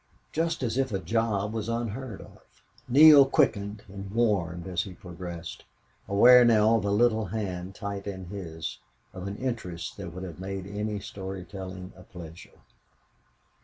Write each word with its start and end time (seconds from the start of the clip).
Just 0.31 0.63
as 0.63 0.79
if 0.79 0.91
a 0.91 0.97
job 0.97 1.53
was 1.53 1.69
unheard 1.69 2.21
of!" 2.21 2.39
Neale 2.89 3.23
quickened 3.27 3.83
and 3.87 4.09
warmed 4.09 4.65
as 4.65 4.81
he 4.81 4.93
progressed, 4.95 5.63
aware 6.07 6.43
now 6.43 6.77
of 6.77 6.85
a 6.85 6.89
little 6.89 7.25
hand 7.25 7.75
tight 7.75 8.07
in 8.07 8.25
his, 8.25 8.79
of 9.13 9.27
an 9.27 9.37
interest 9.37 9.97
that 9.97 10.11
would 10.11 10.23
have 10.23 10.39
made 10.39 10.65
any 10.65 10.99
story 10.99 11.45
telling 11.45 11.93
a 11.95 12.01
pleasure. 12.01 12.57